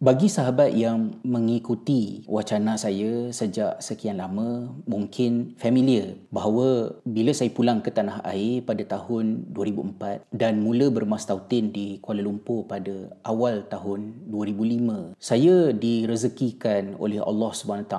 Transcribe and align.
Bagi 0.00 0.32
sahabat 0.32 0.72
yang 0.72 1.20
mengikuti 1.20 2.24
wacana 2.24 2.80
saya 2.80 3.28
sejak 3.36 3.84
sekian 3.84 4.16
lama, 4.16 4.72
mungkin 4.88 5.52
familiar 5.60 6.16
bahawa 6.32 6.96
bila 7.04 7.36
saya 7.36 7.52
pulang 7.52 7.84
ke 7.84 7.92
tanah 7.92 8.24
air 8.24 8.64
pada 8.64 8.80
tahun 8.88 9.52
2004 9.52 10.24
dan 10.32 10.64
mula 10.64 10.88
bermastautin 10.88 11.68
di 11.68 12.00
Kuala 12.00 12.24
Lumpur 12.24 12.64
pada 12.64 13.12
awal 13.28 13.68
tahun 13.68 14.24
2005, 14.32 15.20
saya 15.20 15.68
direzekikan 15.76 16.96
oleh 16.96 17.20
Allah 17.20 17.52
SWT 17.52 17.94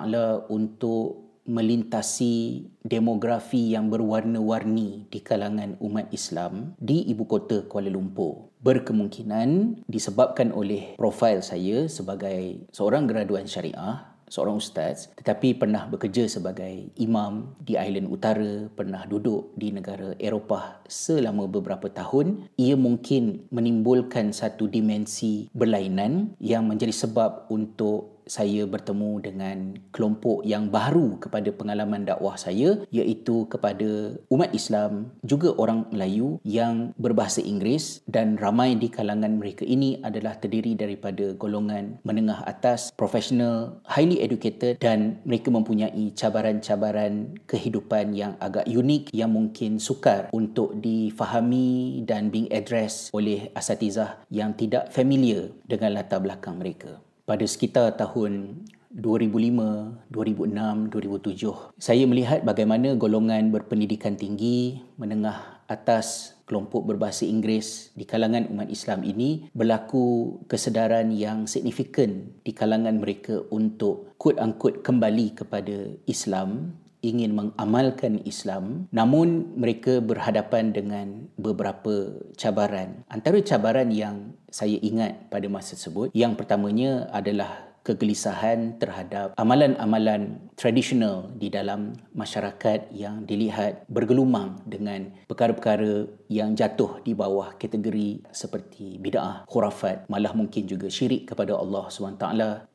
untuk 0.50 1.31
melintasi 1.46 2.68
demografi 2.86 3.74
yang 3.74 3.90
berwarna-warni 3.90 5.10
di 5.10 5.20
kalangan 5.20 5.78
umat 5.82 6.10
Islam 6.14 6.78
di 6.78 7.08
ibu 7.10 7.26
kota 7.26 7.66
Kuala 7.66 7.90
Lumpur. 7.90 8.54
Berkemungkinan 8.62 9.82
disebabkan 9.90 10.54
oleh 10.54 10.94
profil 10.96 11.42
saya 11.42 11.90
sebagai 11.90 12.70
seorang 12.70 13.10
graduan 13.10 13.50
syariah 13.50 14.12
seorang 14.32 14.64
ustaz 14.64 15.12
tetapi 15.20 15.60
pernah 15.60 15.92
bekerja 15.92 16.24
sebagai 16.32 16.88
imam 16.96 17.52
di 17.60 17.76
Island 17.76 18.08
Utara, 18.08 18.72
pernah 18.72 19.04
duduk 19.04 19.52
di 19.60 19.76
negara 19.76 20.16
Eropah 20.16 20.88
selama 20.88 21.52
beberapa 21.52 21.92
tahun, 21.92 22.48
ia 22.56 22.80
mungkin 22.80 23.52
menimbulkan 23.52 24.32
satu 24.32 24.72
dimensi 24.72 25.52
berlainan 25.52 26.40
yang 26.40 26.72
menjadi 26.72 26.96
sebab 26.96 27.52
untuk 27.52 28.21
saya 28.32 28.64
bertemu 28.64 29.20
dengan 29.20 29.58
kelompok 29.92 30.48
yang 30.48 30.72
baru 30.72 31.20
kepada 31.20 31.52
pengalaman 31.52 32.08
dakwah 32.08 32.40
saya 32.40 32.80
iaitu 32.88 33.44
kepada 33.52 34.16
umat 34.32 34.56
Islam 34.56 35.12
juga 35.28 35.52
orang 35.60 35.92
Melayu 35.92 36.40
yang 36.48 36.96
berbahasa 36.96 37.44
Inggeris. 37.44 38.00
Dan 38.08 38.40
ramai 38.40 38.80
di 38.80 38.88
kalangan 38.88 39.36
mereka 39.36 39.68
ini 39.68 40.00
adalah 40.00 40.40
terdiri 40.40 40.80
daripada 40.80 41.36
golongan 41.36 42.00
menengah 42.08 42.48
atas, 42.48 42.96
profesional, 42.96 43.84
highly 43.84 44.24
educated 44.24 44.80
dan 44.80 45.20
mereka 45.28 45.52
mempunyai 45.52 46.16
cabaran-cabaran 46.16 47.36
kehidupan 47.44 48.16
yang 48.16 48.40
agak 48.40 48.64
unik 48.64 49.12
yang 49.12 49.36
mungkin 49.36 49.76
sukar 49.76 50.32
untuk 50.32 50.80
difahami 50.80 52.00
dan 52.08 52.32
being 52.32 52.48
addressed 52.56 53.12
oleh 53.12 53.52
asatizah 53.52 54.24
yang 54.32 54.56
tidak 54.56 54.88
familiar 54.96 55.52
dengan 55.68 56.00
latar 56.00 56.24
belakang 56.24 56.56
mereka 56.56 57.02
pada 57.32 57.48
sekitar 57.48 57.96
tahun 57.96 58.60
2005, 58.92 60.12
2006, 60.12 60.92
2007. 60.92 61.80
Saya 61.80 62.04
melihat 62.04 62.44
bagaimana 62.44 63.00
golongan 63.00 63.56
berpendidikan 63.56 64.20
tinggi, 64.20 64.84
menengah 65.00 65.64
atas 65.72 66.36
kelompok 66.44 66.92
berbahasa 66.92 67.24
Inggeris 67.24 67.96
di 67.96 68.04
kalangan 68.04 68.52
umat 68.52 68.68
Islam 68.68 69.08
ini 69.08 69.48
berlaku 69.56 70.36
kesedaran 70.52 71.16
yang 71.16 71.48
signifikan 71.48 72.36
di 72.44 72.52
kalangan 72.52 73.00
mereka 73.00 73.48
untuk 73.48 74.12
quote-unquote 74.20 74.84
kembali 74.84 75.32
kepada 75.32 75.96
Islam 76.04 76.76
ingin 77.02 77.34
mengamalkan 77.34 78.22
Islam 78.24 78.86
namun 78.94 79.58
mereka 79.58 80.00
berhadapan 80.00 80.74
dengan 80.74 81.08
beberapa 81.36 82.14
cabaran. 82.38 83.02
Antara 83.10 83.42
cabaran 83.42 83.90
yang 83.90 84.38
saya 84.52 84.78
ingat 84.78 85.32
pada 85.34 85.50
masa 85.50 85.74
tersebut 85.74 86.14
yang 86.14 86.38
pertamanya 86.38 87.10
adalah 87.10 87.71
kegelisahan 87.82 88.78
terhadap 88.78 89.34
amalan-amalan 89.38 90.38
tradisional 90.54 91.34
di 91.34 91.50
dalam 91.50 91.98
masyarakat 92.14 92.94
yang 92.94 93.26
dilihat 93.26 93.90
bergelumang 93.90 94.62
dengan 94.70 95.10
perkara-perkara 95.26 96.06
yang 96.30 96.54
jatuh 96.54 97.02
di 97.02 97.18
bawah 97.18 97.58
kategori 97.58 98.24
seperti 98.30 99.02
bid'ah, 99.02 99.50
khurafat, 99.50 100.06
malah 100.08 100.32
mungkin 100.38 100.70
juga 100.70 100.88
syirik 100.88 101.34
kepada 101.34 101.58
Allah 101.58 101.90
SWT. 101.90 102.26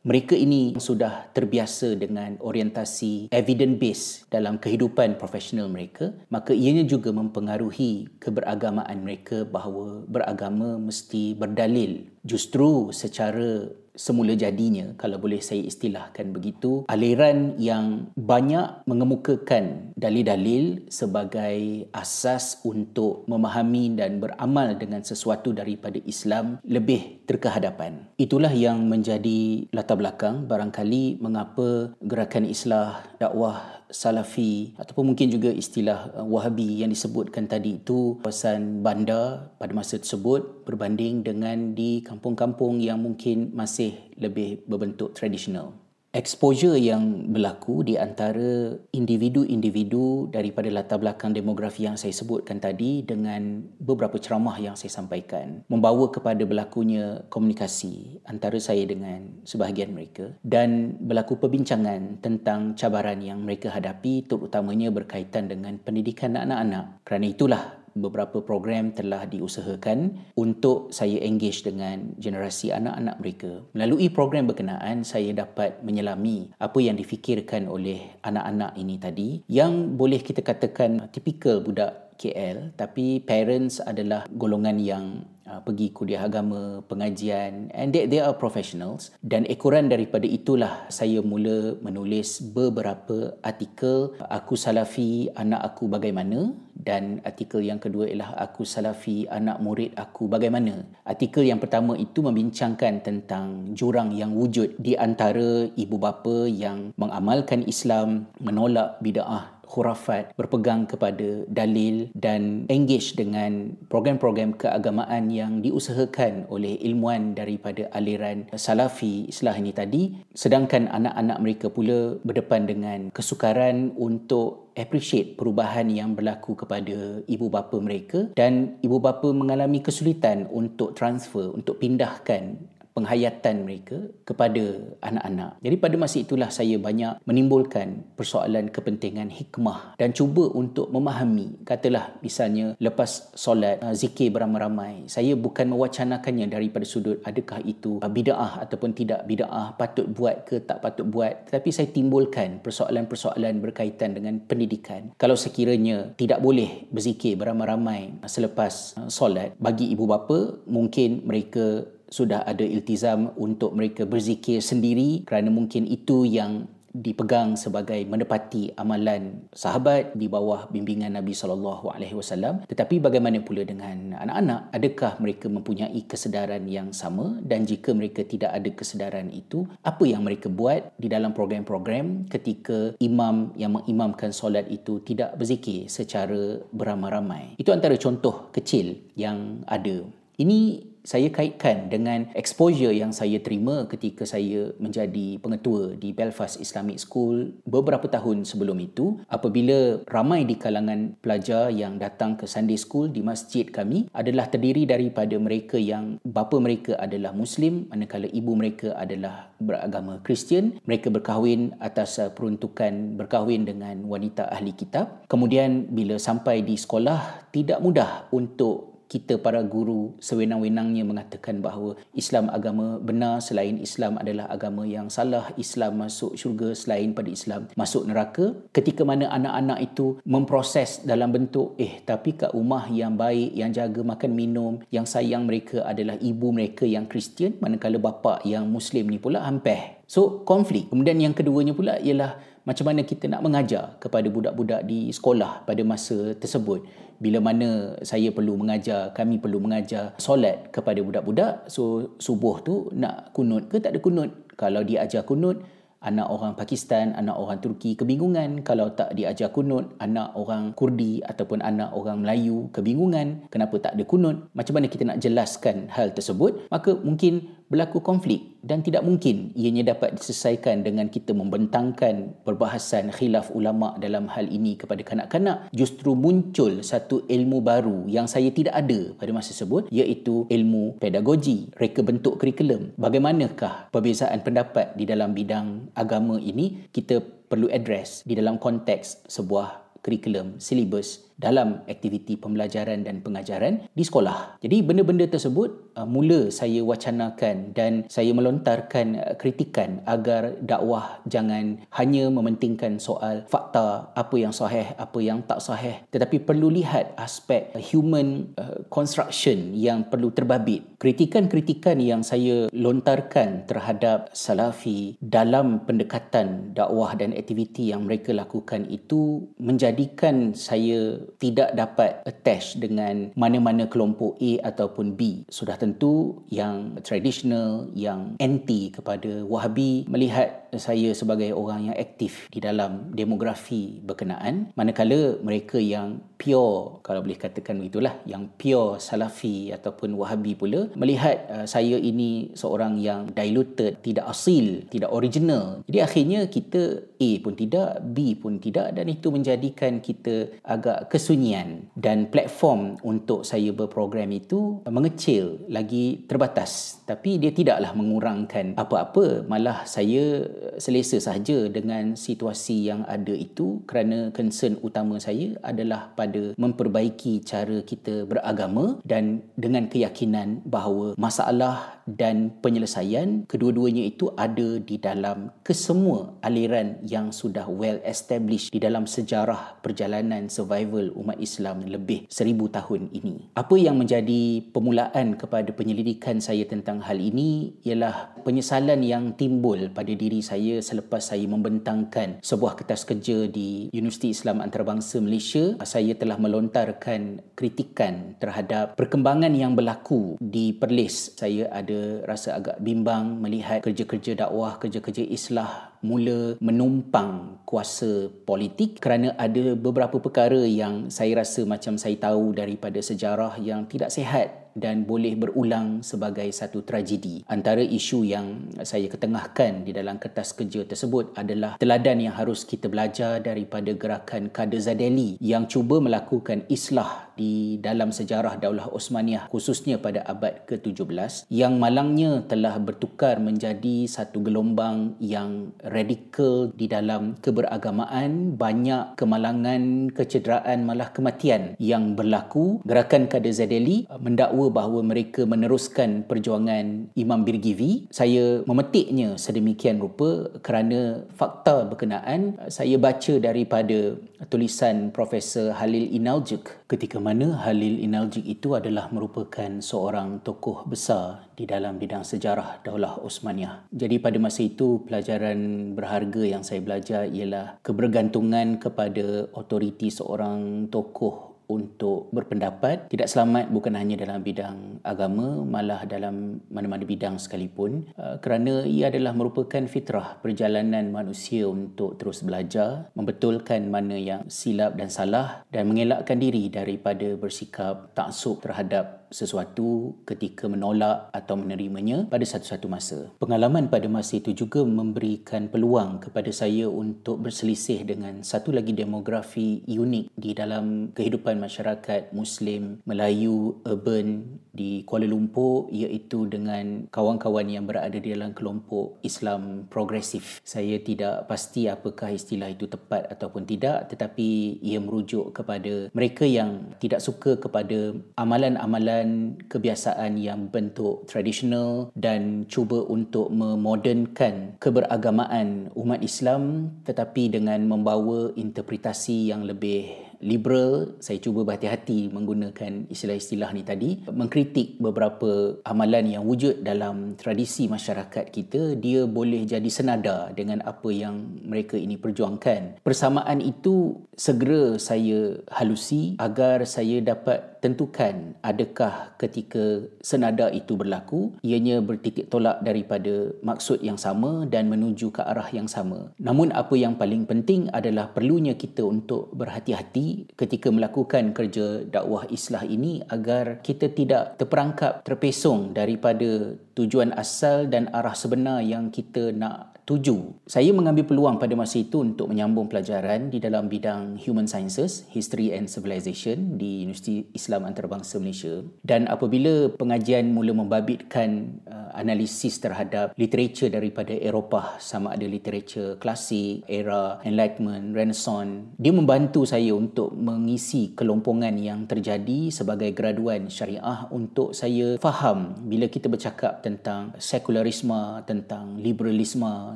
Mereka 0.02 0.34
ini 0.34 0.74
sudah 0.76 1.30
terbiasa 1.30 1.94
dengan 1.94 2.36
orientasi 2.42 3.30
evidence 3.30 3.78
based 3.78 4.08
dalam 4.28 4.58
kehidupan 4.58 5.16
profesional 5.16 5.70
mereka, 5.70 6.12
maka 6.28 6.50
ianya 6.50 6.82
juga 6.82 7.14
mempengaruhi 7.14 8.18
keberagamaan 8.18 9.06
mereka 9.06 9.46
bahawa 9.46 10.02
beragama 10.10 10.76
mesti 10.82 11.38
berdalil. 11.38 12.06
Justru 12.26 12.90
secara 12.90 13.70
semula 13.96 14.36
jadinya 14.36 14.92
kalau 15.00 15.16
boleh 15.16 15.40
saya 15.40 15.64
istilahkan 15.64 16.30
begitu 16.30 16.84
aliran 16.86 17.56
yang 17.56 18.12
banyak 18.14 18.84
mengemukakan 18.84 19.96
dalil-dalil 19.96 20.84
sebagai 20.92 21.88
asas 21.96 22.60
untuk 22.62 23.24
memahami 23.24 23.96
dan 23.96 24.20
beramal 24.20 24.76
dengan 24.76 25.00
sesuatu 25.00 25.56
daripada 25.56 25.96
Islam 26.04 26.60
lebih 26.68 27.24
terkehadapan. 27.24 28.06
Itulah 28.20 28.52
yang 28.52 28.86
menjadi 28.86 29.66
latar 29.72 29.96
belakang 29.96 30.44
barangkali 30.46 31.18
mengapa 31.18 31.96
gerakan 32.04 32.44
islah 32.46 33.02
dakwah 33.16 33.84
salafi 33.88 34.74
ataupun 34.76 35.14
mungkin 35.14 35.30
juga 35.30 35.48
istilah 35.48 36.12
uh, 36.12 36.26
wahabi 36.26 36.82
yang 36.82 36.90
disebutkan 36.90 37.46
tadi 37.46 37.80
itu 37.80 38.18
kawasan 38.20 38.82
bandar 38.82 39.54
pada 39.56 39.72
masa 39.72 39.96
tersebut 39.96 40.66
berbanding 40.66 41.22
dengan 41.22 41.72
di 41.72 42.02
kampung-kampung 42.02 42.82
yang 42.82 43.00
mungkin 43.00 43.54
masih 43.54 43.94
lebih 44.18 44.66
berbentuk 44.66 45.14
tradisional 45.14 45.72
exposure 46.16 46.80
yang 46.80 47.28
berlaku 47.28 47.84
di 47.84 48.00
antara 48.00 48.72
individu-individu 48.96 50.32
daripada 50.32 50.72
latar 50.72 50.96
belakang 50.96 51.36
demografi 51.36 51.84
yang 51.84 52.00
saya 52.00 52.16
sebutkan 52.16 52.56
tadi 52.56 53.04
dengan 53.04 53.60
beberapa 53.76 54.16
ceramah 54.16 54.56
yang 54.56 54.72
saya 54.80 54.88
sampaikan 54.88 55.60
membawa 55.68 56.08
kepada 56.08 56.40
berlakunya 56.48 57.20
komunikasi 57.28 58.24
antara 58.24 58.56
saya 58.56 58.88
dengan 58.88 59.44
sebahagian 59.44 59.92
mereka 59.92 60.32
dan 60.40 60.96
berlaku 61.04 61.36
perbincangan 61.36 62.24
tentang 62.24 62.72
cabaran 62.72 63.20
yang 63.20 63.44
mereka 63.44 63.68
hadapi 63.68 64.24
terutamanya 64.24 64.88
berkaitan 64.88 65.52
dengan 65.52 65.76
pendidikan 65.76 66.40
anak-anak. 66.40 67.04
Kerana 67.04 67.26
itulah 67.28 67.62
beberapa 67.96 68.44
program 68.44 68.92
telah 68.92 69.24
diusahakan 69.24 70.32
untuk 70.36 70.92
saya 70.92 71.16
engage 71.24 71.64
dengan 71.64 72.12
generasi 72.20 72.70
anak-anak 72.70 73.16
mereka. 73.18 73.52
Melalui 73.72 74.12
program 74.12 74.44
berkenaan, 74.46 75.02
saya 75.02 75.32
dapat 75.32 75.80
menyelami 75.80 76.52
apa 76.60 76.78
yang 76.78 77.00
difikirkan 77.00 77.66
oleh 77.66 78.20
anak-anak 78.20 78.76
ini 78.76 78.94
tadi 79.00 79.28
yang 79.48 79.96
boleh 79.96 80.20
kita 80.20 80.44
katakan 80.44 81.08
tipikal 81.08 81.64
budak 81.64 82.06
KL 82.16 82.72
tapi 82.74 83.20
parents 83.20 83.78
adalah 83.84 84.24
golongan 84.32 84.80
yang 84.80 85.04
uh, 85.46 85.62
pergi 85.62 85.94
kuliah 85.94 86.26
agama, 86.26 86.82
pengajian 86.84 87.70
and 87.72 87.94
they, 87.94 88.04
they 88.10 88.20
are 88.20 88.34
professionals. 88.34 89.14
Dan 89.22 89.46
ekoran 89.46 89.88
daripada 89.88 90.26
itulah 90.26 90.90
saya 90.92 91.22
mula 91.22 91.78
menulis 91.80 92.42
beberapa 92.42 93.38
artikel 93.40 94.12
aku 94.26 94.58
salafi 94.58 95.30
anak 95.38 95.74
aku 95.74 95.88
bagaimana. 95.88 96.52
Dan 96.76 97.24
artikel 97.24 97.64
yang 97.64 97.80
kedua 97.80 98.04
ialah 98.04 98.36
aku 98.36 98.68
salafi 98.68 99.24
anak 99.32 99.64
murid 99.64 99.96
aku 99.96 100.28
bagaimana. 100.28 100.84
Artikel 101.08 101.48
yang 101.48 101.56
pertama 101.56 101.96
itu 101.96 102.20
membincangkan 102.20 103.00
tentang 103.00 103.72
jurang 103.72 104.12
yang 104.12 104.36
wujud 104.36 104.76
di 104.76 104.92
antara 104.92 105.72
ibu 105.72 105.96
bapa 105.96 106.44
yang 106.44 106.92
mengamalkan 107.00 107.64
Islam 107.64 108.28
menolak 108.44 109.00
bid'ah 109.00 109.55
khurafat 109.66 110.32
berpegang 110.38 110.86
kepada 110.86 111.44
dalil 111.50 112.08
dan 112.14 112.64
engage 112.70 113.18
dengan 113.18 113.74
program-program 113.90 114.54
keagamaan 114.54 115.28
yang 115.28 115.60
diusahakan 115.60 116.46
oleh 116.48 116.78
ilmuan 116.86 117.34
daripada 117.34 117.90
aliran 117.92 118.46
salafi 118.54 119.28
Islah 119.28 119.58
ini 119.58 119.74
tadi. 119.74 120.14
Sedangkan 120.32 120.88
anak-anak 120.88 121.38
mereka 121.42 121.66
pula 121.68 122.16
berdepan 122.22 122.70
dengan 122.70 123.00
kesukaran 123.10 123.92
untuk 123.98 124.66
appreciate 124.76 125.40
perubahan 125.40 125.88
yang 125.88 126.12
berlaku 126.12 126.54
kepada 126.54 127.24
ibu 127.26 127.48
bapa 127.48 127.80
mereka. 127.80 128.28
Dan 128.36 128.76
ibu 128.84 129.00
bapa 129.00 129.32
mengalami 129.32 129.80
kesulitan 129.80 130.46
untuk 130.52 130.92
transfer 130.94 131.50
untuk 131.50 131.80
pindahkan 131.80 132.75
penghayatan 132.96 133.68
mereka 133.68 134.08
kepada 134.24 134.64
anak-anak. 135.04 135.60
Jadi 135.60 135.76
pada 135.76 135.96
masa 136.00 136.16
itulah 136.24 136.48
saya 136.48 136.80
banyak 136.80 137.20
menimbulkan 137.28 138.08
persoalan 138.16 138.72
kepentingan 138.72 139.28
hikmah 139.28 140.00
dan 140.00 140.16
cuba 140.16 140.48
untuk 140.56 140.88
memahami. 140.88 141.60
Katalah 141.68 142.16
misalnya 142.24 142.72
lepas 142.80 143.36
solat 143.36 143.84
uh, 143.84 143.92
zikir 143.92 144.32
beramai-ramai, 144.32 145.04
saya 145.12 145.36
bukan 145.36 145.68
mewacanakannya 145.68 146.48
daripada 146.48 146.88
sudut 146.88 147.20
adakah 147.20 147.60
itu 147.68 148.00
uh, 148.00 148.08
bida'ah 148.08 148.64
ataupun 148.64 148.96
tidak 148.96 149.28
bida'ah, 149.28 149.76
patut 149.76 150.08
buat 150.08 150.48
ke 150.48 150.64
tak 150.64 150.80
patut 150.80 151.04
buat. 151.04 151.52
Tetapi 151.52 151.68
saya 151.68 151.92
timbulkan 151.92 152.64
persoalan-persoalan 152.64 153.60
berkaitan 153.60 154.16
dengan 154.16 154.40
pendidikan. 154.40 155.12
Kalau 155.20 155.36
sekiranya 155.36 156.16
tidak 156.16 156.40
boleh 156.40 156.88
berzikir 156.88 157.36
beramai-ramai 157.36 158.24
uh, 158.24 158.30
selepas 158.30 158.96
solat, 159.12 159.52
bagi 159.60 159.92
ibu 159.92 160.08
bapa 160.08 160.64
mungkin 160.64 161.28
mereka 161.28 161.84
sudah 162.08 162.46
ada 162.46 162.62
iltizam 162.62 163.34
untuk 163.34 163.74
mereka 163.74 164.06
berzikir 164.06 164.62
sendiri 164.62 165.26
kerana 165.26 165.50
mungkin 165.50 165.86
itu 165.86 166.22
yang 166.26 166.70
dipegang 166.96 167.60
sebagai 167.60 168.00
menepati 168.08 168.72
amalan 168.80 169.44
sahabat 169.52 170.16
di 170.16 170.32
bawah 170.32 170.68
bimbingan 170.72 171.12
Nabi 171.12 171.36
sallallahu 171.36 171.92
alaihi 171.92 172.16
wasallam. 172.16 172.64
Tetapi 172.64 173.04
bagaimana 173.04 173.44
pula 173.44 173.68
dengan 173.68 174.16
anak-anak? 174.16 174.72
Adakah 174.72 175.12
mereka 175.20 175.46
mempunyai 175.52 176.00
kesedaran 176.08 176.64
yang 176.64 176.96
sama? 176.96 177.36
Dan 177.44 177.68
jika 177.68 177.92
mereka 177.92 178.24
tidak 178.24 178.56
ada 178.56 178.70
kesedaran 178.72 179.28
itu 179.28 179.68
apa 179.84 180.04
yang 180.08 180.24
mereka 180.24 180.48
buat 180.48 180.96
di 180.96 181.12
dalam 181.12 181.36
program-program 181.36 182.32
ketika 182.32 182.96
imam 183.02 183.52
yang 183.60 183.76
mengimamkan 183.76 184.32
solat 184.32 184.64
itu 184.72 185.04
tidak 185.04 185.36
berzikir 185.36 185.92
secara 185.92 186.64
beramai-ramai? 186.72 187.60
Itu 187.60 187.76
antara 187.76 187.94
contoh 188.00 188.48
kecil 188.52 188.96
yang 189.18 189.60
ada. 189.68 190.00
Ini 190.36 190.84
saya 191.06 191.30
kaitkan 191.30 191.86
dengan 191.86 192.26
exposure 192.34 192.90
yang 192.90 193.14
saya 193.14 193.38
terima 193.38 193.86
ketika 193.86 194.26
saya 194.26 194.74
menjadi 194.82 195.38
pengetua 195.38 195.94
di 195.94 196.10
Belfast 196.10 196.58
Islamic 196.58 196.98
School 196.98 197.54
beberapa 197.62 198.10
tahun 198.10 198.42
sebelum 198.42 198.74
itu 198.82 199.22
apabila 199.30 200.02
ramai 200.10 200.42
di 200.42 200.58
kalangan 200.58 201.14
pelajar 201.22 201.70
yang 201.70 202.02
datang 202.02 202.34
ke 202.34 202.50
Sunday 202.50 202.74
School 202.74 203.06
di 203.06 203.22
masjid 203.22 203.62
kami 203.70 204.10
adalah 204.10 204.50
terdiri 204.50 204.82
daripada 204.82 205.38
mereka 205.38 205.78
yang 205.78 206.18
bapa 206.26 206.58
mereka 206.58 206.98
adalah 206.98 207.30
Muslim 207.30 207.86
manakala 207.86 208.26
ibu 208.26 208.58
mereka 208.58 208.98
adalah 208.98 209.54
beragama 209.62 210.20
Kristian. 210.26 210.82
Mereka 210.84 211.08
berkahwin 211.14 211.76
atas 211.80 212.18
peruntukan 212.34 213.16
berkahwin 213.16 213.64
dengan 213.64 214.04
wanita 214.04 214.50
ahli 214.52 214.74
kitab. 214.74 215.24
Kemudian 215.30 215.88
bila 215.94 216.18
sampai 216.20 216.66
di 216.66 216.74
sekolah 216.76 217.48
tidak 217.54 217.80
mudah 217.80 218.28
untuk 218.34 218.95
kita 219.06 219.38
para 219.38 219.62
guru 219.62 220.18
sewenang-wenangnya 220.18 221.06
mengatakan 221.06 221.62
bahawa 221.62 221.94
Islam 222.12 222.50
agama 222.50 222.98
benar 222.98 223.38
selain 223.38 223.78
Islam 223.78 224.18
adalah 224.18 224.50
agama 224.50 224.82
yang 224.82 225.06
salah 225.06 225.54
Islam 225.54 226.02
masuk 226.02 226.34
syurga 226.34 226.74
selain 226.74 227.14
pada 227.14 227.30
Islam 227.30 227.70
masuk 227.78 228.06
neraka. 228.10 228.54
Ketika 228.74 229.06
mana 229.06 229.30
anak-anak 229.30 229.78
itu 229.82 230.18
memproses 230.26 231.02
dalam 231.06 231.30
bentuk 231.30 231.78
eh 231.78 232.02
tapi 232.02 232.34
kat 232.34 232.50
rumah 232.50 232.90
yang 232.90 233.14
baik 233.14 233.54
yang 233.54 233.70
jaga 233.70 234.02
makan 234.02 234.32
minum 234.34 234.72
yang 234.90 235.06
sayang 235.06 235.46
mereka 235.46 235.86
adalah 235.86 236.18
ibu 236.18 236.50
mereka 236.50 236.82
yang 236.82 237.06
Kristian 237.06 237.54
manakala 237.62 238.02
bapa 238.02 238.42
yang 238.42 238.66
Muslim 238.66 239.06
ni 239.06 239.22
pula 239.22 239.46
hampir. 239.46 240.02
So 240.06 240.42
konflik. 240.46 240.86
Kemudian 240.90 241.18
yang 241.18 241.34
keduanya 241.34 241.74
pula 241.74 241.98
ialah 241.98 242.38
macam 242.66 242.84
mana 242.90 243.06
kita 243.06 243.30
nak 243.30 243.46
mengajar 243.46 243.94
kepada 244.02 244.26
budak-budak 244.26 244.82
di 244.82 245.14
sekolah 245.14 245.62
pada 245.62 245.86
masa 245.86 246.34
tersebut? 246.34 246.82
Bila 247.22 247.38
mana 247.38 247.94
saya 248.02 248.34
perlu 248.34 248.58
mengajar 248.58 249.14
kami 249.14 249.38
perlu 249.38 249.62
mengajar 249.62 250.18
solat 250.18 250.68
kepada 250.74 251.00
budak-budak 251.00 251.70
so 251.70 252.12
subuh 252.18 252.60
tu 252.60 252.90
nak 252.92 253.30
kunut 253.32 253.70
ke 253.70 253.78
tak 253.78 253.94
ada 253.94 254.02
kunut? 254.02 254.34
Kalau 254.58 254.82
dia 254.82 255.06
ajar 255.06 255.22
kunut 255.22 255.62
anak 256.06 256.30
orang 256.30 256.52
Pakistan, 256.54 257.16
anak 257.18 257.34
orang 257.34 257.58
Turki 257.58 257.98
kebingungan. 257.98 258.62
Kalau 258.62 258.94
tak 258.94 259.18
diajar 259.18 259.50
kunut, 259.50 259.96
anak 259.98 260.36
orang 260.38 260.70
Kurdi 260.76 261.18
ataupun 261.26 261.64
anak 261.64 261.90
orang 261.90 262.22
Melayu 262.22 262.70
kebingungan. 262.70 263.50
Kenapa 263.50 263.82
tak 263.82 263.98
ada 263.98 264.06
kunut, 264.06 264.46
macam 264.54 264.78
mana 264.78 264.86
kita 264.86 265.02
nak 265.02 265.18
jelaskan 265.18 265.90
hal 265.90 266.14
tersebut, 266.14 266.70
maka 266.70 266.94
mungkin 267.02 267.50
berlaku 267.66 267.98
konflik 267.98 268.58
dan 268.62 268.82
tidak 268.82 269.02
mungkin 269.02 269.50
ianya 269.58 269.94
dapat 269.94 270.18
diselesaikan 270.18 270.86
dengan 270.86 271.10
kita 271.10 271.34
membentangkan 271.34 272.34
perbahasan 272.46 273.10
khilaf 273.14 273.50
ulama 273.54 273.94
dalam 273.98 274.30
hal 274.30 274.46
ini 274.50 274.78
kepada 274.78 275.02
kanak-kanak. 275.02 275.70
Justru 275.74 276.14
muncul 276.14 276.82
satu 276.82 277.26
ilmu 277.26 277.62
baru 277.62 278.06
yang 278.06 278.30
saya 278.30 278.50
tidak 278.54 278.74
ada 278.74 279.14
pada 279.18 279.30
masa 279.34 279.54
tersebut 279.54 279.90
iaitu 279.90 280.46
ilmu 280.50 280.98
pedagogi 280.98 281.70
reka 281.74 282.02
bentuk 282.06 282.38
kurikulum. 282.38 282.94
Bagaimanakah 282.98 283.90
perbezaan 283.90 284.42
pendapat 284.46 284.94
di 284.94 285.06
dalam 285.06 285.34
bidang 285.34 285.90
agama 285.94 286.38
ini? 286.38 286.86
Kita 286.90 287.18
perlu 287.46 287.70
address 287.70 288.26
di 288.26 288.34
dalam 288.34 288.58
konteks 288.58 289.26
sebuah 289.30 289.86
kurikulum 290.06 290.62
silibus 290.62 291.26
dalam 291.36 291.84
aktiviti 291.84 292.40
pembelajaran 292.40 293.04
dan 293.04 293.20
pengajaran 293.20 293.86
di 293.92 294.04
sekolah. 294.04 294.60
Jadi 294.64 294.80
benda-benda 294.80 295.28
tersebut 295.28 295.94
uh, 295.96 296.08
mula 296.08 296.48
saya 296.48 296.80
wacanakan 296.80 297.76
dan 297.76 298.08
saya 298.08 298.32
melontarkan 298.32 299.20
uh, 299.20 299.34
kritikan 299.36 300.00
agar 300.08 300.56
dakwah 300.64 301.20
jangan 301.28 301.80
hanya 301.92 302.32
mementingkan 302.32 302.96
soal 302.96 303.44
fakta 303.48 304.12
apa 304.16 304.36
yang 304.40 304.52
sahih, 304.52 304.96
apa 304.96 305.18
yang 305.20 305.44
tak 305.44 305.60
sahih 305.60 306.00
tetapi 306.08 306.40
perlu 306.40 306.72
lihat 306.72 307.12
aspek 307.20 307.68
human 307.76 308.56
uh, 308.56 308.80
construction 308.88 309.76
yang 309.76 310.08
perlu 310.08 310.32
terbabit. 310.32 310.96
Kritikan-kritikan 310.96 312.00
yang 312.00 312.24
saya 312.24 312.72
lontarkan 312.72 313.68
terhadap 313.68 314.32
salafi 314.32 315.20
dalam 315.20 315.84
pendekatan 315.84 316.72
dakwah 316.72 317.12
dan 317.12 317.36
aktiviti 317.36 317.92
yang 317.92 318.08
mereka 318.08 318.32
lakukan 318.32 318.88
itu 318.88 319.44
menjadikan 319.60 320.56
saya 320.56 321.25
tidak 321.38 321.74
dapat 321.74 322.22
attach 322.24 322.78
dengan 322.78 323.30
mana-mana 323.34 323.86
kelompok 323.86 324.38
A 324.42 324.72
ataupun 324.72 325.14
B. 325.14 325.46
Sudah 325.50 325.78
tentu 325.78 326.42
yang 326.50 326.98
tradisional, 327.02 327.90
yang 327.94 328.34
anti 328.38 328.90
kepada 328.94 329.42
Wahabi 329.46 330.06
melihat 330.10 330.65
saya 330.74 331.14
sebagai 331.14 331.54
orang 331.54 331.92
yang 331.92 331.96
aktif 331.96 332.50
di 332.50 332.58
dalam 332.58 333.14
demografi 333.14 334.02
berkenaan. 334.02 334.74
Manakala 334.74 335.38
mereka 335.40 335.78
yang 335.78 336.18
pure, 336.34 337.00
kalau 337.06 337.22
boleh 337.22 337.38
katakan 337.38 337.78
begitulah, 337.78 338.18
yang 338.26 338.50
pure 338.58 338.98
Salafi 338.98 339.70
ataupun 339.70 340.18
Wahabi 340.18 340.58
pula 340.58 340.90
melihat 340.98 341.46
uh, 341.46 341.66
saya 341.68 341.94
ini 341.94 342.50
seorang 342.58 342.98
yang 342.98 343.30
diluted, 343.30 344.02
tidak 344.02 344.26
asil, 344.26 344.82
tidak 344.90 345.12
original. 345.14 345.86
Jadi 345.86 345.98
akhirnya 346.02 346.40
kita 346.50 347.06
A 347.16 347.30
pun 347.40 347.54
tidak, 347.56 348.02
B 348.02 348.36
pun 348.36 348.58
tidak 348.58 348.92
dan 348.92 349.06
itu 349.08 349.28
menjadikan 349.32 350.02
kita 350.02 350.60
agak 350.66 351.08
kesunyian 351.12 351.88
dan 351.96 352.28
platform 352.28 353.00
untuk 353.04 353.44
saya 353.46 353.72
berprogram 353.72 354.28
itu 354.32 354.80
mengecil 354.88 355.60
lagi 355.68 356.24
terbatas 356.26 357.02
tapi 357.04 357.36
dia 357.36 357.52
tidaklah 357.52 357.92
mengurangkan 357.92 358.74
apa-apa 358.74 359.44
malah 359.46 359.84
saya 359.88 360.44
selesa 360.80 361.20
sahaja 361.20 361.68
dengan 361.68 362.16
situasi 362.16 362.88
yang 362.88 363.04
ada 363.08 363.32
itu 363.32 363.84
kerana 363.84 364.32
concern 364.32 364.80
utama 364.80 365.20
saya 365.20 365.56
adalah 365.60 366.12
pada 366.16 366.56
memperbaiki 366.56 367.44
cara 367.44 367.82
kita 367.84 368.24
beragama 368.24 369.00
dan 369.04 369.44
dengan 369.56 369.88
keyakinan 369.88 370.64
bahawa 370.64 371.12
masalah 371.20 372.00
dan 372.06 372.54
penyelesaian 372.62 373.44
kedua-duanya 373.50 374.06
itu 374.06 374.30
ada 374.38 374.78
di 374.78 374.96
dalam 374.96 375.50
kesemua 375.66 376.38
aliran 376.40 377.02
yang 377.02 377.34
sudah 377.34 377.66
well 377.66 377.98
established 378.06 378.70
di 378.70 378.78
dalam 378.78 379.10
sejarah 379.10 379.82
perjalanan 379.82 380.46
survival 380.46 381.10
umat 381.18 381.36
Islam 381.42 381.82
lebih 381.82 382.30
seribu 382.30 382.70
tahun 382.70 383.10
ini. 383.10 383.50
Apa 383.58 383.74
yang 383.74 383.98
menjadi 383.98 384.62
permulaan 384.70 385.34
kepada 385.34 385.74
penyelidikan 385.74 386.38
saya 386.38 386.62
tentang 386.64 387.02
hal 387.02 387.18
ini 387.18 387.74
ialah 387.82 388.38
penyesalan 388.46 389.02
yang 389.02 389.34
timbul 389.34 389.90
pada 389.90 390.14
diri 390.14 390.38
saya 390.46 390.78
selepas 390.78 391.34
saya 391.34 391.42
membentangkan 391.50 392.38
sebuah 392.38 392.78
kertas 392.78 393.02
kerja 393.02 393.50
di 393.50 393.90
Universiti 393.90 394.30
Islam 394.30 394.62
Antarabangsa 394.62 395.18
Malaysia. 395.18 395.74
Saya 395.82 396.14
telah 396.14 396.38
melontarkan 396.38 397.42
kritikan 397.58 398.38
terhadap 398.38 398.94
perkembangan 398.94 399.50
yang 399.50 399.74
berlaku 399.74 400.38
di 400.38 400.70
Perlis. 400.70 401.34
Saya 401.34 401.66
ada 401.74 402.22
rasa 402.22 402.62
agak 402.62 402.78
bimbang 402.78 403.42
melihat 403.42 403.82
kerja-kerja 403.82 404.46
dakwah, 404.46 404.78
kerja-kerja 404.78 405.26
islah 405.26 405.96
mula 406.06 406.54
menumpang 406.62 407.58
kuasa 407.66 408.30
politik 408.46 409.02
kerana 409.02 409.34
ada 409.34 409.74
beberapa 409.74 410.22
perkara 410.22 410.62
yang 410.62 411.10
saya 411.10 411.42
rasa 411.42 411.66
macam 411.66 411.98
saya 411.98 412.14
tahu 412.14 412.54
daripada 412.54 413.02
sejarah 413.02 413.58
yang 413.58 413.88
tidak 413.90 414.14
sehat 414.14 414.65
dan 414.76 415.08
boleh 415.08 415.32
berulang 415.34 416.04
sebagai 416.04 416.46
satu 416.52 416.84
tragedi. 416.84 417.42
Antara 417.48 417.80
isu 417.80 418.28
yang 418.28 418.68
saya 418.84 419.08
ketengahkan 419.08 419.88
di 419.88 419.96
dalam 419.96 420.20
kertas 420.20 420.52
kerja 420.52 420.84
tersebut 420.84 421.32
adalah 421.34 421.80
teladan 421.80 422.20
yang 422.20 422.36
harus 422.36 422.68
kita 422.68 422.92
belajar 422.92 423.40
daripada 423.40 423.96
gerakan 423.96 424.52
Kader 424.52 424.84
Zadeli 424.84 425.40
yang 425.40 425.64
cuba 425.64 425.98
melakukan 425.98 426.68
islah 426.68 427.32
di 427.36 427.76
dalam 427.80 428.12
sejarah 428.12 428.56
Daulah 428.56 428.88
Osmaniyah 428.92 429.52
khususnya 429.52 430.00
pada 430.00 430.24
abad 430.24 430.64
ke-17 430.64 431.48
yang 431.52 431.76
malangnya 431.76 432.44
telah 432.48 432.80
bertukar 432.80 433.40
menjadi 433.40 434.08
satu 434.08 434.40
gelombang 434.40 435.16
yang 435.20 435.72
radikal 435.84 436.72
di 436.72 436.88
dalam 436.88 437.36
keberagamaan, 437.40 438.56
banyak 438.56 439.14
kemalangan, 439.20 440.12
kecederaan 440.12 440.88
malah 440.88 441.12
kematian 441.12 441.76
yang 441.80 442.16
berlaku. 442.16 442.80
Gerakan 442.88 443.28
Kader 443.28 443.52
Zadeli 443.52 444.08
mendakwa 444.18 444.65
bahawa 444.68 445.02
mereka 445.02 445.44
meneruskan 445.44 446.24
perjuangan 446.28 447.10
Imam 447.18 447.42
Birgivi. 447.42 448.06
Saya 448.12 448.62
memetiknya 448.66 449.40
sedemikian 449.40 449.98
rupa 449.98 450.50
kerana 450.60 451.24
fakta 451.34 451.88
berkenaan 451.88 452.58
saya 452.68 453.00
baca 453.00 453.38
daripada 453.40 454.18
tulisan 454.52 455.10
Profesor 455.10 455.72
Halil 455.72 456.12
Inaljuk 456.12 456.86
ketika 456.86 457.16
mana 457.18 457.56
Halil 457.64 457.98
Inaljuk 458.04 458.44
itu 458.44 458.76
adalah 458.76 459.08
merupakan 459.10 459.80
seorang 459.80 460.44
tokoh 460.44 460.84
besar 460.84 461.48
di 461.56 461.64
dalam 461.64 461.96
bidang 461.96 462.22
sejarah 462.22 462.84
Daulah 462.84 463.16
Osmaniyah. 463.24 463.88
Jadi 463.88 464.20
pada 464.20 464.36
masa 464.36 464.62
itu 464.62 465.02
pelajaran 465.08 465.92
berharga 465.96 466.42
yang 466.44 466.62
saya 466.62 466.84
belajar 466.84 467.24
ialah 467.24 467.80
kebergantungan 467.80 468.76
kepada 468.76 469.48
otoriti 469.56 470.12
seorang 470.12 470.92
tokoh 470.92 471.55
untuk 471.66 472.30
berpendapat 472.30 473.10
tidak 473.10 473.26
selamat 473.26 473.74
bukan 473.74 473.98
hanya 473.98 474.14
dalam 474.22 474.42
bidang 474.42 475.02
agama 475.02 475.62
malah 475.66 476.06
dalam 476.06 476.62
mana-mana 476.70 477.02
bidang 477.02 477.42
sekalipun 477.42 478.06
uh, 478.18 478.38
kerana 478.38 478.86
ia 478.86 479.10
adalah 479.10 479.34
merupakan 479.34 479.82
fitrah 479.90 480.38
perjalanan 480.38 481.10
manusia 481.10 481.66
untuk 481.66 482.18
terus 482.18 482.46
belajar 482.46 483.10
membetulkan 483.18 483.90
mana 483.90 484.14
yang 484.14 484.42
silap 484.46 484.94
dan 484.94 485.10
salah 485.10 485.66
dan 485.74 485.90
mengelakkan 485.90 486.38
diri 486.38 486.70
daripada 486.70 487.34
bersikap 487.34 488.14
taksub 488.14 488.62
terhadap 488.62 489.25
sesuatu 489.30 490.14
ketika 490.28 490.70
menolak 490.70 491.30
atau 491.34 491.58
menerimanya 491.58 492.26
pada 492.30 492.44
satu-satu 492.46 492.86
masa. 492.86 493.18
Pengalaman 493.42 493.90
pada 493.90 494.06
masa 494.06 494.38
itu 494.38 494.54
juga 494.54 494.86
memberikan 494.86 495.66
peluang 495.66 496.22
kepada 496.22 496.50
saya 496.54 496.86
untuk 496.86 497.42
berselisih 497.42 498.06
dengan 498.06 498.44
satu 498.46 498.70
lagi 498.70 498.94
demografi 498.94 499.82
unik 499.86 500.36
di 500.36 500.50
dalam 500.54 501.10
kehidupan 501.16 501.58
masyarakat 501.58 502.30
Muslim 502.30 503.02
Melayu 503.08 503.80
urban 503.82 504.60
di 504.76 505.02
Kuala 505.08 505.24
Lumpur 505.24 505.88
iaitu 505.88 506.44
dengan 506.46 507.08
kawan-kawan 507.08 507.66
yang 507.66 507.88
berada 507.88 508.20
di 508.20 508.30
dalam 508.36 508.52
kelompok 508.52 509.18
Islam 509.24 509.88
progresif. 509.88 510.60
Saya 510.62 511.00
tidak 511.00 511.48
pasti 511.48 511.88
apakah 511.88 512.36
istilah 512.36 512.68
itu 512.68 512.84
tepat 512.84 513.32
ataupun 513.32 513.64
tidak 513.64 514.12
tetapi 514.12 514.78
ia 514.84 515.00
merujuk 515.00 515.56
kepada 515.56 516.12
mereka 516.12 516.44
yang 516.44 516.92
tidak 517.00 517.24
suka 517.24 517.56
kepada 517.56 518.12
amalan-amalan 518.36 519.15
dan 519.16 519.56
kebiasaan 519.64 520.36
yang 520.36 520.68
bentuk 520.68 521.24
tradisional 521.24 522.12
dan 522.12 522.68
cuba 522.68 523.00
untuk 523.08 523.48
memodernkan 523.48 524.76
keberagamaan 524.76 525.88
umat 525.96 526.20
Islam 526.20 526.92
tetapi 527.08 527.56
dengan 527.56 527.80
membawa 527.88 528.52
interpretasi 528.52 529.48
yang 529.48 529.64
lebih 529.64 530.25
liberal 530.40 531.16
saya 531.20 531.40
cuba 531.40 531.64
berhati-hati 531.64 532.32
menggunakan 532.32 533.08
istilah-istilah 533.08 533.70
ni 533.72 533.82
tadi. 533.86 534.10
Mengkritik 534.28 535.00
beberapa 535.00 535.80
amalan 535.86 536.38
yang 536.38 536.44
wujud 536.44 536.82
dalam 536.82 537.38
tradisi 537.38 537.86
masyarakat 537.86 538.50
kita 538.50 538.98
dia 538.98 539.24
boleh 539.24 539.64
jadi 539.64 539.90
senada 539.92 540.50
dengan 540.52 540.82
apa 540.82 541.08
yang 541.12 541.60
mereka 541.64 541.96
ini 541.96 542.18
perjuangkan. 542.20 543.00
Persamaan 543.02 543.62
itu 543.62 544.16
segera 544.36 545.00
saya 545.00 545.56
halusi 545.72 546.36
agar 546.36 546.84
saya 546.84 547.24
dapat 547.24 547.76
tentukan 547.80 548.58
adakah 548.66 549.38
ketika 549.38 550.02
senada 550.18 550.66
itu 550.74 550.98
berlaku 550.98 551.54
ianya 551.62 552.02
bertitik 552.02 552.50
tolak 552.50 552.82
daripada 552.82 553.54
maksud 553.62 554.02
yang 554.02 554.18
sama 554.18 554.66
dan 554.66 554.90
menuju 554.90 555.30
ke 555.30 555.42
arah 555.44 555.70
yang 555.70 555.86
sama. 555.86 556.34
Namun 556.42 556.74
apa 556.74 556.98
yang 556.98 557.14
paling 557.14 557.46
penting 557.46 557.86
adalah 557.94 558.34
perlunya 558.34 558.74
kita 558.74 559.06
untuk 559.06 559.54
berhati-hati 559.54 560.25
ketika 560.54 560.88
melakukan 560.92 561.56
kerja 561.56 562.04
dakwah 562.06 562.44
islah 562.52 562.84
ini 562.84 563.24
agar 563.26 563.80
kita 563.80 564.12
tidak 564.12 564.60
terperangkap 564.60 565.24
terpesong 565.24 565.96
daripada 565.96 566.76
tujuan 566.96 567.32
asal 567.34 567.88
dan 567.88 568.08
arah 568.12 568.36
sebenar 568.36 568.84
yang 568.84 569.08
kita 569.08 569.52
nak 569.52 569.95
tuju. 570.06 570.54
Saya 570.70 570.94
mengambil 570.94 571.26
peluang 571.26 571.58
pada 571.58 571.74
masa 571.74 571.98
itu 571.98 572.22
untuk 572.22 572.46
menyambung 572.46 572.86
pelajaran 572.86 573.50
di 573.50 573.58
dalam 573.58 573.90
bidang 573.90 574.38
Human 574.38 574.70
Sciences, 574.70 575.26
History 575.34 575.74
and 575.74 575.90
Civilization 575.90 576.78
di 576.78 577.02
Universiti 577.02 577.50
Islam 577.52 577.82
Antarabangsa 577.84 578.38
Malaysia. 578.38 578.86
Dan 579.02 579.26
apabila 579.26 579.90
pengajian 579.98 580.54
mula 580.54 580.72
membabitkan 580.78 581.82
uh, 581.90 582.14
analisis 582.14 582.78
terhadap 582.78 583.34
literature 583.34 583.90
daripada 583.90 584.30
Eropah 584.32 585.02
sama 585.02 585.34
ada 585.34 585.44
literature 585.44 586.14
klasik, 586.22 586.86
era 586.86 587.42
Enlightenment, 587.42 588.14
Renaissance, 588.14 588.94
dia 588.96 589.10
membantu 589.10 589.66
saya 589.66 589.90
untuk 589.90 590.30
mengisi 590.38 591.18
kelompongan 591.18 591.74
yang 591.82 592.06
terjadi 592.06 592.70
sebagai 592.70 593.10
graduan 593.10 593.66
syariah 593.66 594.30
untuk 594.30 594.70
saya 594.70 595.18
faham 595.18 595.74
bila 595.90 596.06
kita 596.06 596.30
bercakap 596.30 596.78
tentang 596.86 597.34
sekularisme, 597.42 598.46
tentang 598.46 599.02
liberalisme, 599.02 599.95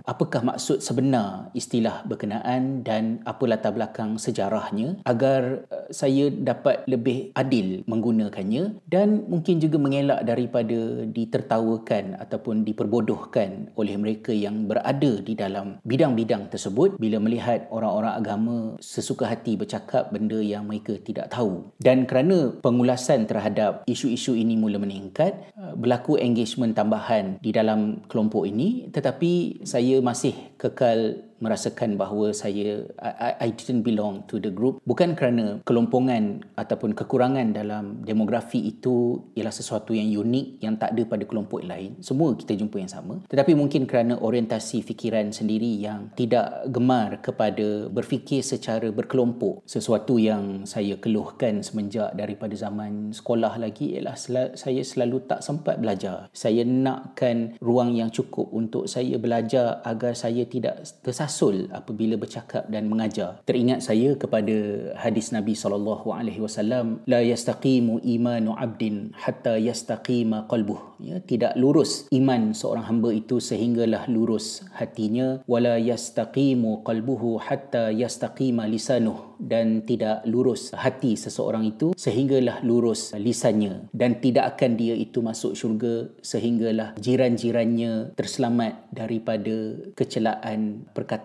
apakah 0.04 0.44
maksud 0.44 0.84
sebenar 0.84 1.50
istilah 1.56 2.04
berkenaan 2.06 2.84
dan 2.86 3.24
apa 3.26 3.44
latar 3.48 3.72
belakang 3.74 4.20
sejarahnya 4.20 5.00
agar 5.08 5.66
uh, 5.72 5.88
saya 5.90 6.30
dapat 6.30 6.84
lebih 6.86 7.34
adil 7.34 7.82
menggunakannya 7.88 8.84
dan 8.86 9.26
mungkin 9.26 9.58
juga 9.58 9.76
mengelak 9.80 10.22
daripada 10.22 11.08
ditertawakan 11.08 12.20
ataupun 12.20 12.62
diperbodohkan 12.62 13.74
oleh 13.74 13.96
mereka 13.96 14.30
yang 14.30 14.68
berada 14.68 15.18
di 15.24 15.34
dalam 15.34 15.80
bidang-bidang 15.82 16.52
tersebut? 16.52 17.00
Bila 17.00 17.18
melihat 17.18 17.66
orang-orang 17.72 18.14
agama 18.14 18.56
sesuka 18.78 19.26
hati 19.26 19.56
bercakap 19.56 20.12
benda 20.14 20.38
yang 20.38 20.68
mereka 20.68 21.00
tidak 21.02 21.32
tahu. 21.32 21.72
Dan 21.80 22.04
kerana 22.04 22.54
pengulasan 22.60 23.24
terhadap 23.26 23.82
isu-isu 23.88 24.36
ini 24.36 24.54
mula 24.54 24.78
meningkat 24.78 25.34
uh, 25.56 25.74
berlaku 25.74 26.20
engagement 26.20 26.76
tambahan 26.76 27.40
di 27.40 27.50
dalam 27.50 28.04
kelompok 28.06 28.46
ini 28.46 28.90
tetapi 28.92 29.62
saya 29.66 29.89
saya 29.90 30.06
masih 30.06 30.34
kekal 30.54 31.18
merasakan 31.40 31.96
bahawa 31.96 32.30
saya 32.36 32.84
I, 33.00 33.48
I 33.48 33.50
didn't 33.56 33.82
belong 33.82 34.28
to 34.28 34.36
the 34.36 34.52
group. 34.52 34.84
Bukan 34.84 35.16
kerana 35.16 35.64
kelompongan 35.64 36.44
ataupun 36.54 36.92
kekurangan 36.92 37.56
dalam 37.56 38.04
demografi 38.04 38.60
itu 38.60 39.24
ialah 39.32 39.52
sesuatu 39.52 39.96
yang 39.96 40.12
unik 40.20 40.60
yang 40.60 40.76
tak 40.76 40.92
ada 40.92 41.02
pada 41.08 41.24
kelompok 41.24 41.64
lain. 41.64 41.96
Semua 42.04 42.36
kita 42.36 42.52
jumpa 42.52 42.76
yang 42.76 42.92
sama. 42.92 43.24
Tetapi 43.26 43.56
mungkin 43.56 43.88
kerana 43.88 44.20
orientasi 44.20 44.84
fikiran 44.84 45.32
sendiri 45.32 45.80
yang 45.80 46.12
tidak 46.12 46.68
gemar 46.68 47.24
kepada 47.24 47.88
berfikir 47.88 48.44
secara 48.44 48.92
berkelompok 48.92 49.64
sesuatu 49.64 50.20
yang 50.20 50.68
saya 50.68 51.00
keluhkan 51.00 51.64
semenjak 51.64 52.12
daripada 52.12 52.52
zaman 52.52 53.16
sekolah 53.16 53.56
lagi 53.56 53.96
ialah 53.96 54.14
sel- 54.20 54.52
saya 54.54 54.84
selalu 54.84 55.24
tak 55.24 55.40
sempat 55.40 55.80
belajar. 55.80 56.28
Saya 56.36 56.66
nakkan 56.68 57.56
ruang 57.64 57.96
yang 57.96 58.12
cukup 58.12 58.52
untuk 58.52 58.84
saya 58.84 59.16
belajar 59.16 59.80
agar 59.88 60.12
saya 60.12 60.44
tidak 60.44 60.84
tersasar 61.00 61.29
rasul 61.30 61.70
apabila 61.70 62.18
bercakap 62.18 62.66
dan 62.66 62.90
mengajar. 62.90 63.38
Teringat 63.46 63.86
saya 63.86 64.18
kepada 64.18 64.90
hadis 64.98 65.30
Nabi 65.30 65.54
sallallahu 65.54 66.10
alaihi 66.10 66.42
wasallam, 66.42 67.06
la 67.06 67.22
yastaqimu 67.22 68.02
imanu 68.02 68.58
'abdin 68.58 69.14
hatta 69.14 69.54
yastaqima 69.54 70.50
qalbuh. 70.50 70.98
Ya, 70.98 71.22
tidak 71.22 71.54
lurus 71.54 72.10
iman 72.10 72.52
seorang 72.52 72.84
hamba 72.90 73.14
itu 73.14 73.38
sehinggalah 73.38 74.10
lurus 74.10 74.66
hatinya, 74.74 75.40
wala 75.46 75.78
yastaqimu 75.78 76.82
qalbuhu 76.82 77.38
hatta 77.38 77.94
yastaqima 77.94 78.66
lisanuh 78.66 79.30
dan 79.40 79.80
tidak 79.88 80.20
lurus 80.28 80.76
hati 80.76 81.16
seseorang 81.16 81.64
itu 81.64 81.96
sehinggalah 81.96 82.60
lurus 82.60 83.16
lisannya 83.16 83.88
dan 83.96 84.20
tidak 84.20 84.56
akan 84.56 84.76
dia 84.76 84.92
itu 84.92 85.24
masuk 85.24 85.56
syurga 85.56 86.12
sehinggalah 86.20 86.92
jiran-jirannya 87.00 88.12
terselamat 88.12 88.92
daripada 88.92 89.80
kecelaan 89.96 90.84
perkataan 90.92 91.19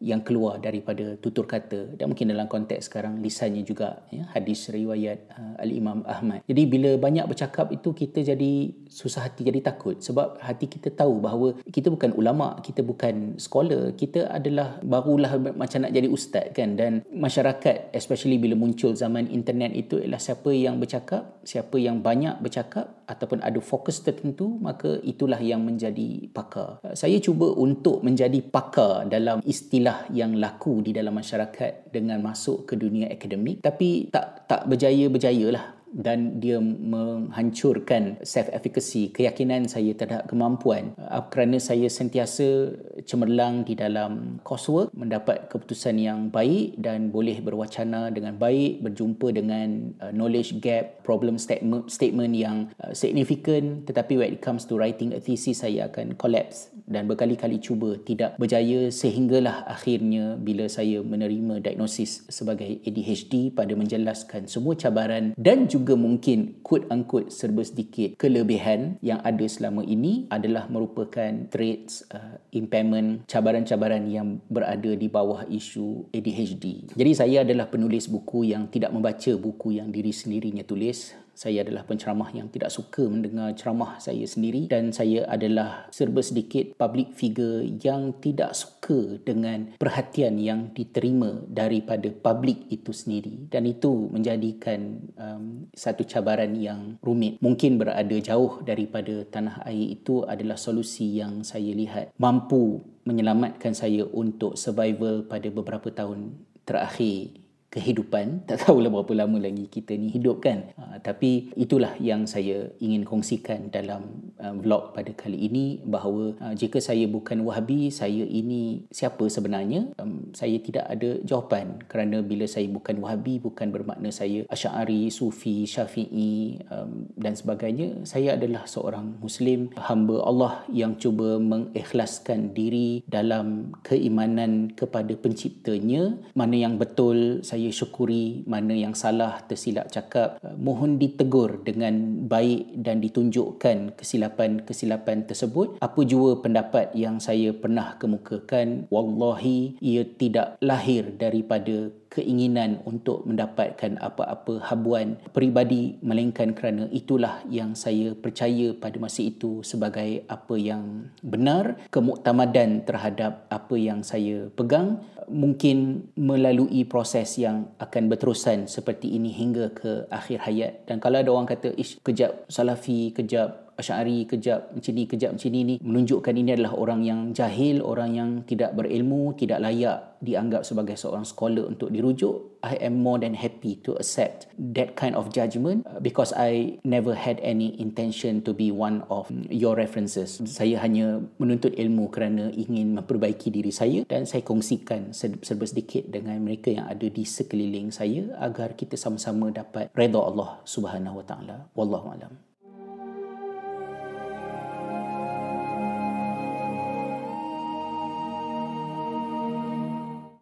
yang 0.00 0.22
keluar 0.22 0.58
daripada 0.62 1.18
tutur 1.18 1.44
kata. 1.44 1.96
Dan 1.98 2.12
mungkin 2.12 2.30
dalam 2.30 2.46
konteks 2.46 2.86
sekarang 2.86 3.18
lisannya 3.20 3.66
juga 3.66 4.04
ya, 4.14 4.28
hadis 4.32 4.70
riwayat 4.70 5.30
uh, 5.34 5.62
Al-Imam 5.62 6.06
Ahmad. 6.06 6.44
Jadi 6.46 6.62
bila 6.66 6.96
banyak 6.96 7.26
bercakap 7.26 7.70
itu 7.74 7.92
kita 7.92 8.22
jadi 8.22 8.52
susah 8.86 9.28
hati 9.30 9.44
jadi 9.46 9.60
takut. 9.62 9.98
Sebab 10.00 10.40
hati 10.40 10.66
kita 10.70 10.94
tahu 10.94 11.20
bahawa 11.20 11.58
kita 11.68 11.90
bukan 11.90 12.14
ulama 12.16 12.58
kita 12.62 12.80
bukan 12.82 13.36
scholar. 13.36 13.92
Kita 13.94 14.30
adalah 14.30 14.78
barulah 14.80 15.36
macam 15.54 15.84
nak 15.86 15.92
jadi 15.92 16.06
ustaz 16.06 16.50
kan? 16.54 16.78
Dan 16.78 17.02
masyarakat 17.10 17.40
masyarakat 17.40 17.96
especially 17.96 18.36
bila 18.36 18.52
muncul 18.52 18.92
zaman 18.92 19.26
internet 19.32 19.72
itu 19.72 19.96
ialah 19.96 20.20
siapa 20.20 20.52
yang 20.52 20.76
bercakap 20.76 21.40
siapa 21.40 21.76
yang 21.80 22.04
banyak 22.04 22.36
bercakap 22.38 23.00
ataupun 23.08 23.42
ada 23.42 23.58
fokus 23.58 24.04
tertentu 24.04 24.60
maka 24.62 25.02
itulah 25.02 25.40
yang 25.42 25.64
menjadi 25.66 26.30
pakar. 26.30 26.78
Saya 26.94 27.18
cuba 27.18 27.50
untuk 27.56 28.06
menjadi 28.06 28.38
pakar 28.44 29.08
dalam 29.10 29.39
istilah 29.44 30.08
yang 30.12 30.36
laku 30.36 30.84
di 30.84 30.92
dalam 30.94 31.16
masyarakat 31.16 31.90
dengan 31.90 32.20
masuk 32.20 32.68
ke 32.68 32.74
dunia 32.76 33.08
akademik. 33.10 33.64
Tapi 33.64 34.12
tak 34.12 34.46
tak 34.50 34.66
berjaya-berjaya 34.66 35.48
lah 35.50 35.79
dan 35.90 36.38
dia 36.38 36.62
menghancurkan 36.62 38.22
self 38.22 38.46
efficacy 38.54 39.10
keyakinan 39.10 39.66
saya 39.66 39.90
terhadap 39.94 40.30
kemampuan 40.30 40.94
uh, 40.98 41.26
kerana 41.26 41.58
saya 41.58 41.90
sentiasa 41.90 42.74
cemerlang 43.02 43.66
di 43.66 43.74
dalam 43.74 44.38
coursework 44.46 44.94
mendapat 44.94 45.50
keputusan 45.50 45.98
yang 45.98 46.30
baik 46.30 46.78
dan 46.78 47.10
boleh 47.10 47.42
berwacana 47.42 48.12
dengan 48.14 48.38
baik 48.38 48.86
berjumpa 48.86 49.34
dengan 49.34 49.94
uh, 49.98 50.12
knowledge 50.14 50.62
gap 50.62 51.02
problem 51.02 51.34
statement 51.40 52.32
yang 52.34 52.70
uh, 52.82 52.94
significant. 52.94 53.88
Tetapi 53.90 54.20
when 54.20 54.30
it 54.38 54.40
comes 54.44 54.68
to 54.68 54.78
writing 54.78 55.10
a 55.16 55.20
thesis 55.20 55.66
saya 55.66 55.90
akan 55.90 56.14
collapse 56.14 56.70
dan 56.86 57.06
berkali-kali 57.06 57.58
cuba 57.62 57.98
tidak 58.02 58.38
berjaya 58.38 58.90
sehinggalah 58.90 59.66
akhirnya 59.66 60.34
bila 60.38 60.66
saya 60.66 61.02
menerima 61.02 61.62
diagnosis 61.62 62.26
sebagai 62.26 62.82
ADHD 62.82 63.54
pada 63.54 63.74
menjelaskan 63.78 64.50
semua 64.50 64.74
cabaran 64.74 65.32
dan 65.38 65.70
juga 65.70 65.79
mungkin 65.84 66.60
quote 66.60 66.88
unquote 66.90 67.32
serba 67.32 67.64
sedikit 67.64 68.18
kelebihan 68.20 69.00
yang 69.00 69.22
ada 69.24 69.44
selama 69.46 69.86
ini 69.86 70.28
adalah 70.28 70.66
merupakan 70.66 71.48
traits 71.48 72.04
uh, 72.12 72.36
impairment 72.52 73.24
cabaran-cabaran 73.30 74.04
yang 74.10 74.42
berada 74.50 74.92
di 74.92 75.08
bawah 75.08 75.46
isu 75.48 76.10
ADHD. 76.12 76.92
Jadi 76.92 77.12
saya 77.16 77.42
adalah 77.46 77.70
penulis 77.70 78.10
buku 78.10 78.50
yang 78.50 78.68
tidak 78.68 78.92
membaca 78.92 79.32
buku 79.38 79.80
yang 79.80 79.88
diri 79.88 80.12
sendirinya 80.12 80.66
tulis 80.66 81.16
saya 81.34 81.64
adalah 81.64 81.86
penceramah 81.86 82.30
yang 82.36 82.52
tidak 82.52 82.70
suka 82.72 83.06
mendengar 83.06 83.52
ceramah 83.56 83.96
saya 83.98 84.24
sendiri 84.24 84.68
dan 84.68 84.92
saya 84.92 85.24
adalah 85.26 85.88
serba 85.88 86.20
sedikit 86.20 86.76
public 86.76 87.16
figure 87.16 87.64
yang 87.80 88.16
tidak 88.20 88.52
suka 88.52 89.18
dengan 89.22 89.74
perhatian 89.80 90.36
yang 90.36 90.70
diterima 90.74 91.42
daripada 91.48 92.10
public 92.10 92.68
itu 92.68 92.92
sendiri. 92.92 93.48
Dan 93.48 93.66
itu 93.66 94.10
menjadikan 94.12 95.00
um, 95.16 95.44
satu 95.72 96.04
cabaran 96.04 96.52
yang 96.56 97.00
rumit. 97.00 97.40
Mungkin 97.40 97.80
berada 97.80 98.16
jauh 98.20 98.60
daripada 98.62 99.24
tanah 99.26 99.64
air 99.66 99.96
itu 99.96 100.22
adalah 100.24 100.60
solusi 100.60 101.18
yang 101.18 101.42
saya 101.46 101.72
lihat 101.72 102.12
mampu 102.20 102.82
menyelamatkan 103.08 103.72
saya 103.72 104.04
untuk 104.06 104.54
survival 104.54 105.24
pada 105.24 105.48
beberapa 105.48 105.88
tahun 105.88 106.36
terakhir 106.68 107.49
kehidupan. 107.70 108.42
Tak 108.50 108.66
tahulah 108.66 108.90
berapa 108.90 109.14
lama 109.14 109.38
lagi 109.38 109.70
kita 109.70 109.94
ni 109.94 110.10
hidup 110.10 110.42
kan? 110.42 110.74
Uh, 110.74 110.98
tapi 110.98 111.54
itulah 111.54 111.94
yang 112.02 112.26
saya 112.26 112.66
ingin 112.82 113.06
kongsikan 113.06 113.70
dalam 113.70 114.34
uh, 114.42 114.54
vlog 114.58 114.90
pada 114.90 115.14
kali 115.14 115.46
ini 115.46 115.78
bahawa 115.86 116.34
uh, 116.42 116.54
jika 116.58 116.82
saya 116.82 117.06
bukan 117.06 117.46
wahabi 117.46 117.94
saya 117.94 118.26
ini 118.26 118.90
siapa 118.90 119.22
sebenarnya? 119.30 119.94
Um, 120.02 120.34
saya 120.34 120.58
tidak 120.58 120.82
ada 120.90 121.22
jawapan 121.22 121.78
kerana 121.86 122.26
bila 122.26 122.42
saya 122.50 122.66
bukan 122.66 122.98
wahabi 122.98 123.38
bukan 123.38 123.70
bermakna 123.70 124.10
saya 124.10 124.42
asy'ari 124.50 125.06
sufi 125.14 125.62
syafi'i 125.62 126.58
um, 126.74 127.06
dan 127.14 127.38
sebagainya. 127.38 128.02
Saya 128.02 128.34
adalah 128.34 128.66
seorang 128.66 129.22
muslim 129.22 129.70
hamba 129.78 130.26
Allah 130.26 130.66
yang 130.74 130.98
cuba 130.98 131.38
mengikhlaskan 131.38 132.50
diri 132.50 133.06
dalam 133.06 133.78
keimanan 133.86 134.74
kepada 134.74 135.14
penciptanya. 135.14 136.18
Mana 136.34 136.56
yang 136.58 136.74
betul 136.80 137.46
saya 137.46 137.59
saya 137.60 137.76
syukuri 137.76 138.40
mana 138.48 138.72
yang 138.72 138.96
salah 138.96 139.44
tersilap 139.44 139.92
cakap 139.92 140.40
uh, 140.40 140.56
mohon 140.56 140.96
ditegur 140.96 141.60
dengan 141.60 142.24
baik 142.24 142.72
dan 142.80 143.04
ditunjukkan 143.04 144.00
kesilapan-kesilapan 144.00 145.28
tersebut. 145.28 145.76
Apa 145.84 146.00
jua 146.08 146.40
pendapat 146.40 146.96
yang 146.96 147.20
saya 147.20 147.52
pernah 147.52 148.00
kemukakan 148.00 148.88
wallahi 148.88 149.76
ia 149.84 150.08
tidak 150.08 150.56
lahir 150.64 151.12
daripada 151.20 151.92
keinginan 152.10 152.82
untuk 152.82 153.22
mendapatkan 153.22 153.94
apa-apa 154.02 154.66
habuan 154.66 155.16
peribadi 155.30 155.96
melainkan 156.02 156.52
kerana 156.52 156.90
itulah 156.90 157.40
yang 157.46 157.78
saya 157.78 158.12
percaya 158.18 158.74
pada 158.74 158.98
masa 158.98 159.22
itu 159.22 159.62
sebagai 159.62 160.26
apa 160.26 160.54
yang 160.58 161.08
benar 161.22 161.78
kemuktamadan 161.94 162.82
terhadap 162.82 163.46
apa 163.48 163.74
yang 163.78 164.02
saya 164.02 164.50
pegang. 164.58 165.00
Mungkin 165.30 166.10
melalui 166.18 166.82
proses 166.90 167.38
yang 167.38 167.70
akan 167.78 168.10
berterusan 168.10 168.66
seperti 168.66 169.14
ini 169.14 169.30
hingga 169.30 169.70
ke 169.70 170.10
akhir 170.10 170.42
hayat. 170.42 170.72
Dan 170.90 170.98
kalau 170.98 171.22
ada 171.22 171.30
orang 171.30 171.46
kata 171.46 171.70
ish 171.78 172.02
kejap 172.02 172.50
salafi 172.50 173.14
kejap 173.14 173.69
Asy'ari 173.80 174.28
kejap 174.28 174.76
macam 174.76 174.92
ni 174.92 175.08
kejap 175.08 175.30
macam 175.32 175.48
ni 175.48 175.60
ni 175.64 175.74
menunjukkan 175.80 176.34
ini 176.36 176.52
adalah 176.52 176.76
orang 176.76 177.00
yang 177.00 177.20
jahil, 177.32 177.80
orang 177.80 178.12
yang 178.12 178.30
tidak 178.44 178.76
berilmu, 178.76 179.32
tidak 179.40 179.64
layak 179.64 180.20
dianggap 180.20 180.68
sebagai 180.68 181.00
seorang 181.00 181.24
scholar 181.24 181.64
untuk 181.64 181.88
dirujuk. 181.88 182.60
I 182.60 182.76
am 182.84 183.00
more 183.00 183.16
than 183.16 183.32
happy 183.32 183.80
to 183.88 183.96
accept 183.96 184.52
that 184.76 184.92
kind 184.92 185.16
of 185.16 185.32
judgement 185.32 185.88
uh, 185.88 185.96
because 185.96 186.36
I 186.36 186.76
never 186.84 187.16
had 187.16 187.40
any 187.40 187.72
intention 187.80 188.44
to 188.44 188.52
be 188.52 188.68
one 188.68 189.00
of 189.08 189.32
your 189.48 189.80
references. 189.80 190.44
Saya 190.44 190.76
hanya 190.84 191.24
menuntut 191.40 191.72
ilmu 191.72 192.12
kerana 192.12 192.52
ingin 192.52 193.00
memperbaiki 193.00 193.48
diri 193.48 193.72
saya 193.72 194.04
dan 194.04 194.28
saya 194.28 194.44
kongsikan 194.44 195.16
serba 195.16 195.64
sedikit 195.64 196.12
dengan 196.12 196.36
mereka 196.44 196.68
yang 196.68 196.84
ada 196.84 197.08
di 197.08 197.24
sekeliling 197.24 197.88
saya 197.88 198.28
agar 198.44 198.76
kita 198.76 199.00
sama-sama 199.00 199.48
dapat 199.48 199.88
redha 199.96 200.20
Allah 200.20 200.60
Subhanahu 200.68 201.24
Wa 201.24 201.26
Taala. 201.32 201.56
Wallahu 201.72 202.12
a'lam. 202.12 202.49